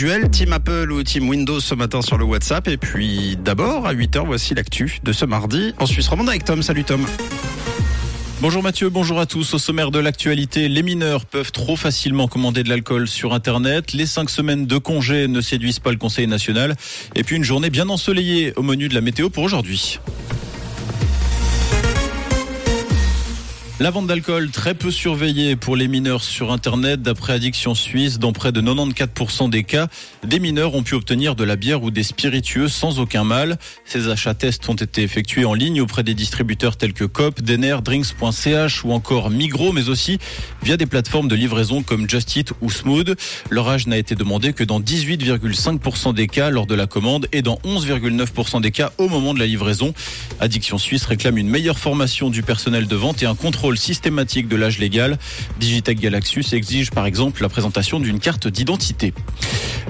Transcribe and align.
Duel 0.00 0.30
Team 0.30 0.52
Apple 0.52 0.92
ou 0.92 1.02
Team 1.02 1.28
Windows 1.28 1.58
ce 1.58 1.74
matin 1.74 2.02
sur 2.02 2.18
le 2.18 2.24
WhatsApp. 2.24 2.68
Et 2.68 2.76
puis 2.76 3.36
d'abord, 3.36 3.84
à 3.84 3.92
8h, 3.92 4.24
voici 4.24 4.54
l'actu 4.54 5.00
de 5.02 5.12
ce 5.12 5.24
mardi 5.24 5.74
en 5.80 5.86
Suisse 5.86 6.06
romande 6.06 6.28
avec 6.28 6.44
Tom. 6.44 6.62
Salut 6.62 6.84
Tom. 6.84 7.04
Bonjour 8.40 8.62
Mathieu, 8.62 8.90
bonjour 8.90 9.18
à 9.18 9.26
tous. 9.26 9.54
Au 9.54 9.58
sommaire 9.58 9.90
de 9.90 9.98
l'actualité, 9.98 10.68
les 10.68 10.84
mineurs 10.84 11.26
peuvent 11.26 11.50
trop 11.50 11.74
facilement 11.74 12.28
commander 12.28 12.62
de 12.62 12.68
l'alcool 12.68 13.08
sur 13.08 13.34
Internet. 13.34 13.92
Les 13.92 14.06
cinq 14.06 14.30
semaines 14.30 14.66
de 14.66 14.78
congé 14.78 15.26
ne 15.26 15.40
séduisent 15.40 15.80
pas 15.80 15.90
le 15.90 15.98
Conseil 15.98 16.28
national. 16.28 16.76
Et 17.16 17.24
puis 17.24 17.34
une 17.34 17.42
journée 17.42 17.68
bien 17.68 17.88
ensoleillée 17.88 18.52
au 18.54 18.62
menu 18.62 18.88
de 18.88 18.94
la 18.94 19.00
météo 19.00 19.30
pour 19.30 19.42
aujourd'hui. 19.42 19.98
La 23.80 23.92
vente 23.92 24.08
d'alcool 24.08 24.50
très 24.50 24.74
peu 24.74 24.90
surveillée 24.90 25.54
pour 25.54 25.76
les 25.76 25.86
mineurs 25.86 26.24
sur 26.24 26.50
Internet. 26.50 27.00
D'après 27.00 27.34
Addiction 27.34 27.76
Suisse, 27.76 28.18
dans 28.18 28.32
près 28.32 28.50
de 28.50 28.60
94% 28.60 29.50
des 29.50 29.62
cas, 29.62 29.86
des 30.24 30.40
mineurs 30.40 30.74
ont 30.74 30.82
pu 30.82 30.96
obtenir 30.96 31.36
de 31.36 31.44
la 31.44 31.54
bière 31.54 31.84
ou 31.84 31.92
des 31.92 32.02
spiritueux 32.02 32.66
sans 32.66 32.98
aucun 32.98 33.22
mal. 33.22 33.56
Ces 33.84 34.08
achats 34.08 34.34
tests 34.34 34.68
ont 34.68 34.74
été 34.74 35.04
effectués 35.04 35.44
en 35.44 35.54
ligne 35.54 35.80
auprès 35.80 36.02
des 36.02 36.14
distributeurs 36.14 36.76
tels 36.76 36.92
que 36.92 37.04
Coop, 37.04 37.40
Denner, 37.40 37.76
Drinks.ch 37.84 38.84
ou 38.84 38.90
encore 38.90 39.30
Migros, 39.30 39.70
mais 39.70 39.88
aussi 39.88 40.18
via 40.60 40.76
des 40.76 40.86
plateformes 40.86 41.28
de 41.28 41.36
livraison 41.36 41.84
comme 41.84 42.10
Just 42.10 42.52
ou 42.60 42.72
Smooth. 42.72 43.16
Leur 43.48 43.68
âge 43.68 43.86
n'a 43.86 43.96
été 43.96 44.16
demandé 44.16 44.54
que 44.54 44.64
dans 44.64 44.80
18,5% 44.80 46.14
des 46.14 46.26
cas 46.26 46.50
lors 46.50 46.66
de 46.66 46.74
la 46.74 46.88
commande 46.88 47.28
et 47.30 47.42
dans 47.42 47.60
11,9% 47.64 48.60
des 48.60 48.72
cas 48.72 48.90
au 48.98 49.08
moment 49.08 49.34
de 49.34 49.38
la 49.38 49.46
livraison. 49.46 49.94
Addiction 50.40 50.78
Suisse 50.78 51.04
réclame 51.04 51.38
une 51.38 51.48
meilleure 51.48 51.78
formation 51.78 52.28
du 52.28 52.42
personnel 52.42 52.88
de 52.88 52.96
vente 52.96 53.22
et 53.22 53.26
un 53.26 53.36
contrôle 53.36 53.67
systématique 53.76 54.48
de 54.48 54.56
l'âge 54.56 54.78
légal. 54.78 55.18
Digitech 55.60 56.00
Galaxus 56.00 56.46
exige 56.52 56.90
par 56.90 57.06
exemple 57.06 57.42
la 57.42 57.48
présentation 57.48 58.00
d'une 58.00 58.20
carte 58.20 58.48
d'identité. 58.48 59.12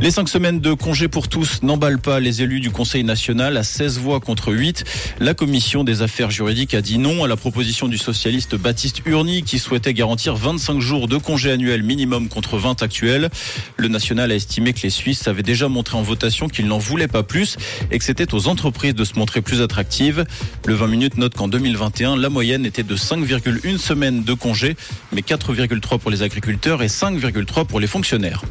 Les 0.00 0.12
cinq 0.12 0.28
semaines 0.28 0.60
de 0.60 0.72
congé 0.74 1.08
pour 1.08 1.28
tous 1.28 1.62
n'emballent 1.62 1.98
pas 1.98 2.20
les 2.20 2.42
élus 2.42 2.60
du 2.60 2.70
Conseil 2.70 3.02
national 3.02 3.56
à 3.56 3.64
16 3.64 3.98
voix 3.98 4.20
contre 4.20 4.52
8. 4.52 4.84
La 5.18 5.34
commission 5.34 5.82
des 5.82 6.02
affaires 6.02 6.30
juridiques 6.30 6.74
a 6.74 6.80
dit 6.80 6.98
non 6.98 7.24
à 7.24 7.28
la 7.28 7.36
proposition 7.36 7.88
du 7.88 7.98
socialiste 7.98 8.54
Baptiste 8.54 9.02
Urny 9.06 9.42
qui 9.42 9.58
souhaitait 9.58 9.94
garantir 9.94 10.36
25 10.36 10.78
jours 10.80 11.08
de 11.08 11.16
congé 11.16 11.50
annuel 11.50 11.82
minimum 11.82 12.28
contre 12.28 12.58
20 12.58 12.82
actuels. 12.82 13.28
Le 13.76 13.88
national 13.88 14.30
a 14.30 14.36
estimé 14.36 14.72
que 14.72 14.82
les 14.82 14.90
Suisses 14.90 15.26
avaient 15.26 15.42
déjà 15.42 15.68
montré 15.68 15.96
en 15.96 16.02
votation 16.02 16.48
qu'ils 16.48 16.66
n'en 16.66 16.78
voulaient 16.78 17.08
pas 17.08 17.24
plus 17.24 17.56
et 17.90 17.98
que 17.98 18.04
c'était 18.04 18.34
aux 18.34 18.46
entreprises 18.46 18.94
de 18.94 19.04
se 19.04 19.18
montrer 19.18 19.42
plus 19.42 19.62
attractives. 19.62 20.24
Le 20.66 20.74
20 20.74 20.86
minutes 20.86 21.16
note 21.18 21.34
qu'en 21.34 21.48
2021, 21.48 22.16
la 22.16 22.28
moyenne 22.28 22.64
était 22.64 22.84
de 22.84 22.96
5,1 22.96 23.67
semaines 23.76 24.22
de 24.22 24.32
congé, 24.32 24.76
mais 25.12 25.20
4,3 25.20 25.98
pour 25.98 26.10
les 26.10 26.22
agriculteurs 26.22 26.82
et 26.82 26.86
5,3 26.86 27.66
pour 27.66 27.80
les 27.80 27.86
fonctionnaires. 27.86 28.42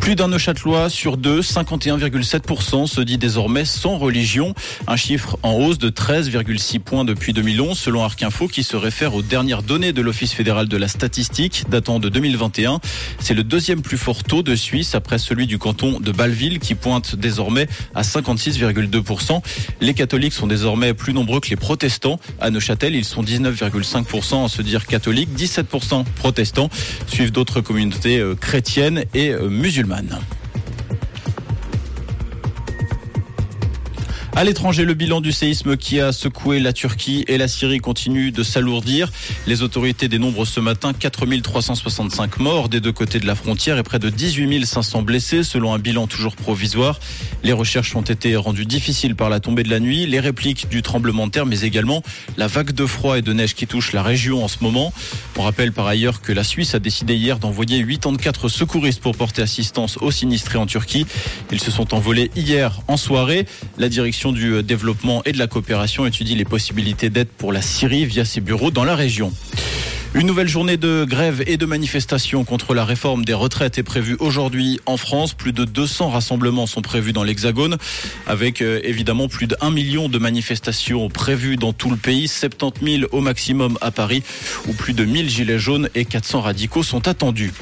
Plus 0.00 0.16
d'un 0.16 0.28
Neuchâtelois 0.28 0.90
sur 0.90 1.16
deux, 1.16 1.40
51,7% 1.40 2.86
se 2.86 3.00
dit 3.00 3.16
désormais 3.16 3.64
sans 3.64 3.96
religion. 3.96 4.54
Un 4.86 4.96
chiffre 4.96 5.38
en 5.42 5.52
hausse 5.54 5.78
de 5.78 5.88
13,6 5.88 6.78
points 6.78 7.04
depuis 7.04 7.32
2011 7.32 7.78
selon 7.78 8.04
Arc 8.04 8.22
Info 8.22 8.46
qui 8.46 8.62
se 8.62 8.76
réfère 8.76 9.14
aux 9.14 9.22
dernières 9.22 9.62
données 9.62 9.92
de 9.92 10.02
l'Office 10.02 10.32
fédéral 10.32 10.68
de 10.68 10.76
la 10.76 10.88
statistique 10.88 11.64
datant 11.70 12.00
de 12.00 12.08
2021. 12.10 12.80
C'est 13.18 13.32
le 13.34 13.44
deuxième 13.44 13.80
plus 13.80 13.96
fort 13.96 14.24
taux 14.24 14.42
de 14.42 14.54
Suisse 14.54 14.94
après 14.94 15.18
celui 15.18 15.46
du 15.46 15.58
canton 15.58 16.00
de 16.00 16.12
Bâle-Ville 16.12 16.58
qui 16.58 16.74
pointe 16.74 17.16
désormais 17.16 17.66
à 17.94 18.02
56,2%. 18.02 19.40
Les 19.80 19.94
catholiques 19.94 20.34
sont 20.34 20.46
désormais 20.46 20.92
plus 20.92 21.14
nombreux 21.14 21.40
que 21.40 21.48
les 21.48 21.56
protestants. 21.56 22.20
À 22.40 22.50
Neuchâtel, 22.50 22.94
ils 22.94 23.04
sont 23.04 23.22
19,5% 23.22 24.44
à 24.44 24.48
se 24.48 24.60
dire 24.60 24.86
catholiques, 24.86 25.30
17% 25.36 26.04
protestants. 26.16 26.68
Suivent 27.06 27.32
d'autres 27.32 27.60
communautés 27.60 28.18
euh, 28.18 28.34
chrétiennes 28.34 29.04
et 29.14 29.30
euh, 29.30 29.48
musulmanes. 29.84 30.43
À 34.36 34.42
l'étranger, 34.42 34.84
le 34.84 34.94
bilan 34.94 35.20
du 35.20 35.30
séisme 35.30 35.76
qui 35.76 36.00
a 36.00 36.10
secoué 36.10 36.58
la 36.58 36.72
Turquie 36.72 37.24
et 37.28 37.38
la 37.38 37.46
Syrie 37.46 37.78
continue 37.78 38.32
de 38.32 38.42
s'alourdir. 38.42 39.12
Les 39.46 39.62
autorités 39.62 40.08
dénombrent 40.08 40.44
ce 40.44 40.58
matin 40.58 40.92
4365 40.92 42.40
morts 42.40 42.68
des 42.68 42.80
deux 42.80 42.90
côtés 42.90 43.20
de 43.20 43.28
la 43.28 43.36
frontière 43.36 43.78
et 43.78 43.84
près 43.84 44.00
de 44.00 44.10
18 44.10 44.66
500 44.66 45.02
blessés 45.02 45.44
selon 45.44 45.72
un 45.72 45.78
bilan 45.78 46.08
toujours 46.08 46.34
provisoire. 46.34 46.98
Les 47.44 47.52
recherches 47.52 47.94
ont 47.94 48.02
été 48.02 48.34
rendues 48.34 48.66
difficiles 48.66 49.14
par 49.14 49.30
la 49.30 49.38
tombée 49.38 49.62
de 49.62 49.70
la 49.70 49.78
nuit, 49.78 50.04
les 50.04 50.18
répliques 50.18 50.68
du 50.68 50.82
tremblement 50.82 51.28
de 51.28 51.30
terre, 51.30 51.46
mais 51.46 51.60
également 51.60 52.02
la 52.36 52.48
vague 52.48 52.72
de 52.72 52.86
froid 52.86 53.16
et 53.16 53.22
de 53.22 53.32
neige 53.32 53.54
qui 53.54 53.68
touche 53.68 53.92
la 53.92 54.02
région 54.02 54.42
en 54.42 54.48
ce 54.48 54.56
moment. 54.62 54.92
On 55.36 55.42
rappelle 55.42 55.70
par 55.70 55.86
ailleurs 55.86 56.20
que 56.20 56.32
la 56.32 56.42
Suisse 56.42 56.74
a 56.74 56.80
décidé 56.80 57.14
hier 57.14 57.38
d'envoyer 57.38 57.86
84 57.86 58.48
secouristes 58.48 59.00
pour 59.00 59.16
porter 59.16 59.42
assistance 59.42 59.96
aux 59.98 60.10
sinistrés 60.10 60.58
en 60.58 60.66
Turquie. 60.66 61.06
Ils 61.52 61.60
se 61.60 61.70
sont 61.70 61.94
envolés 61.94 62.32
hier 62.34 62.80
en 62.88 62.96
soirée. 62.96 63.46
La 63.78 63.88
direction 63.88 64.23
du 64.32 64.62
développement 64.62 65.22
et 65.24 65.32
de 65.32 65.38
la 65.38 65.46
coopération 65.46 66.06
étudie 66.06 66.34
les 66.34 66.44
possibilités 66.44 67.10
d'aide 67.10 67.28
pour 67.28 67.52
la 67.52 67.62
Syrie 67.62 68.06
via 68.06 68.24
ses 68.24 68.40
bureaux 68.40 68.70
dans 68.70 68.84
la 68.84 68.96
région. 68.96 69.32
Une 70.16 70.28
nouvelle 70.28 70.46
journée 70.46 70.76
de 70.76 71.04
grève 71.04 71.42
et 71.48 71.56
de 71.56 71.66
manifestation 71.66 72.44
contre 72.44 72.72
la 72.72 72.84
réforme 72.84 73.24
des 73.24 73.34
retraites 73.34 73.78
est 73.78 73.82
prévue 73.82 74.16
aujourd'hui 74.20 74.78
en 74.86 74.96
France. 74.96 75.34
Plus 75.34 75.52
de 75.52 75.64
200 75.64 76.10
rassemblements 76.10 76.68
sont 76.68 76.82
prévus 76.82 77.12
dans 77.12 77.24
l'Hexagone, 77.24 77.78
avec 78.28 78.62
euh, 78.62 78.78
évidemment 78.84 79.26
plus 79.26 79.48
de 79.48 79.56
1 79.60 79.72
million 79.72 80.08
de 80.08 80.18
manifestations 80.18 81.08
prévues 81.08 81.56
dans 81.56 81.72
tout 81.72 81.90
le 81.90 81.96
pays, 81.96 82.28
70 82.28 82.98
000 83.00 83.08
au 83.10 83.20
maximum 83.20 83.76
à 83.80 83.90
Paris, 83.90 84.22
où 84.68 84.72
plus 84.72 84.92
de 84.92 85.04
1000 85.04 85.28
gilets 85.28 85.58
jaunes 85.58 85.88
et 85.96 86.04
400 86.04 86.42
radicaux 86.42 86.84
sont 86.84 87.08
attendus. 87.08 87.52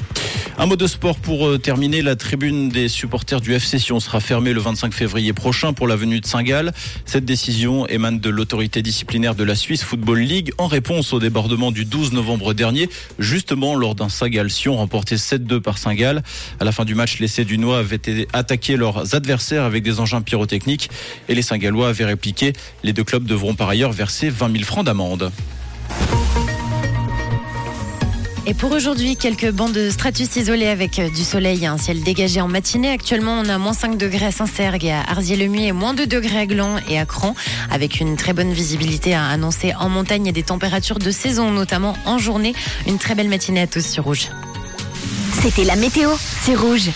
Un 0.59 0.67
mot 0.67 0.75
de 0.75 0.85
sport 0.85 1.17
pour 1.17 1.47
euh, 1.47 1.57
terminer. 1.57 2.03
La 2.03 2.15
tribune 2.15 2.69
des 2.69 2.87
supporters 2.87 3.41
du 3.41 3.53
FC 3.53 3.79
Sion 3.79 3.99
sera 3.99 4.19
fermée 4.19 4.53
le 4.53 4.61
25 4.61 4.93
février 4.93 5.33
prochain 5.33 5.73
pour 5.73 5.87
la 5.87 5.95
venue 5.95 6.19
de 6.19 6.27
Saint-Gall. 6.27 6.73
Cette 7.05 7.25
décision 7.25 7.87
émane 7.87 8.19
de 8.19 8.29
l'autorité 8.29 8.83
disciplinaire 8.83 9.33
de 9.33 9.43
la 9.43 9.55
Suisse 9.55 9.83
Football 9.83 10.19
League 10.19 10.53
en 10.59 10.67
réponse 10.67 11.11
au 11.11 11.19
débordement 11.19 11.71
du 11.71 11.85
12 11.85 12.13
novembre 12.13 12.53
dernier, 12.53 12.87
justement 13.17 13.73
lors 13.73 13.95
d'un 13.95 14.09
Saint-Gall-Sion 14.09 14.77
remporté 14.77 15.15
7-2 15.15 15.59
par 15.59 15.79
Saint-Gall. 15.79 16.21
À 16.59 16.63
la 16.65 16.71
fin 16.71 16.85
du 16.85 16.93
match, 16.93 17.19
les 17.19 17.27
Cédunois 17.27 17.79
avaient 17.79 17.95
été 17.95 18.27
attaqués 18.31 18.77
leurs 18.77 19.15
adversaires 19.15 19.63
avec 19.63 19.81
des 19.81 19.99
engins 19.99 20.21
pyrotechniques 20.21 20.91
et 21.29 21.35
les 21.35 21.41
Saint-Gallois 21.41 21.89
avaient 21.89 22.05
répliqué. 22.05 22.53
Les 22.83 22.93
deux 22.93 23.03
clubs 23.03 23.25
devront 23.25 23.55
par 23.55 23.69
ailleurs 23.69 23.91
verser 23.91 24.29
20 24.29 24.51
000 24.51 24.63
francs 24.65 24.85
d'amende. 24.85 25.31
Et 28.45 28.53
pour 28.53 28.73
aujourd'hui, 28.73 29.15
quelques 29.15 29.51
bancs 29.51 29.71
de 29.71 29.89
stratus 29.89 30.35
isolés 30.35 30.67
avec 30.67 30.99
euh, 30.99 31.09
du 31.09 31.23
soleil 31.23 31.63
et 31.63 31.67
un 31.67 31.77
ciel 31.77 32.03
dégagé 32.03 32.41
en 32.41 32.49
matinée. 32.49 32.89
Actuellement, 32.89 33.39
on 33.39 33.47
a 33.47 33.57
moins 33.57 33.71
5 33.71 33.97
degrés 33.97 34.25
à 34.25 34.31
Saint-Sergue 34.31 34.83
et 34.83 34.91
à 34.91 35.01
Arzier-le-Muy 35.01 35.67
et 35.67 35.71
moins 35.71 35.93
2 35.93 36.05
degrés 36.07 36.39
à 36.39 36.45
Gland 36.45 36.75
et 36.89 36.99
à 36.99 37.05
Cran, 37.05 37.35
avec 37.71 38.01
une 38.01 38.17
très 38.17 38.33
bonne 38.33 38.51
visibilité 38.51 39.13
à 39.13 39.27
annoncer 39.27 39.73
en 39.79 39.87
montagne 39.87 40.27
et 40.27 40.33
des 40.33 40.43
températures 40.43 40.99
de 40.99 41.09
saison, 41.09 41.51
notamment 41.51 41.95
en 42.05 42.17
journée. 42.17 42.53
Une 42.85 42.97
très 42.97 43.15
belle 43.15 43.29
matinée 43.29 43.61
à 43.61 43.67
tous 43.67 43.85
sur 43.85 44.03
Rouge. 44.03 44.27
C'était 45.41 45.63
la 45.63 45.77
météo, 45.77 46.09
c'est 46.17 46.55
Rouge. 46.55 46.89